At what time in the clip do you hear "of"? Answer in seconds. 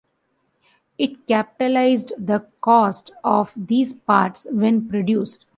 3.23-3.53